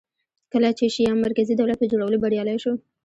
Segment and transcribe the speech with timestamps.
[0.51, 2.73] کله چې شیام مرکزي دولت په جوړولو بریالی شو